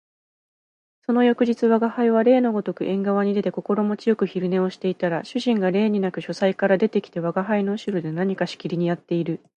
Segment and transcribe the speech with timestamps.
[1.05, 9.41] その翌日吾輩は例のごとく縁側に出て心持ち善く昼寝をしていたら、主人が例になく書斎から出て来て吾輩の後ろで何かしきりにやっている